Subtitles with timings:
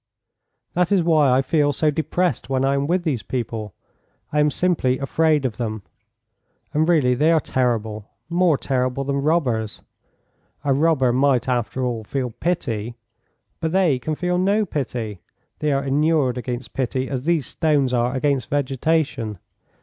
[0.73, 3.75] That is why I feel so depressed when I am with these people.
[4.33, 5.83] I am simply afraid of them,
[6.73, 9.83] and really they are terrible, more terrible than robbers.
[10.63, 12.95] A robber might, after all, feel pity,
[13.59, 15.21] but they can feel no pity,
[15.59, 19.37] they are inured against pity as these stones are against vegetation.